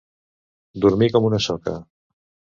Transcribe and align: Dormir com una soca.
Dormir 0.85 1.11
com 1.17 1.29
una 1.29 1.41
soca. 1.49 1.77